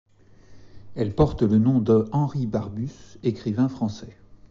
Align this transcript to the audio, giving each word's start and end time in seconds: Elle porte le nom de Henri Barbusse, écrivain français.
Elle 0.95 1.13
porte 1.13 1.43
le 1.43 1.59
nom 1.59 1.77
de 1.79 2.09
Henri 2.11 2.47
Barbusse, 2.47 3.19
écrivain 3.21 3.69
français. 3.69 4.17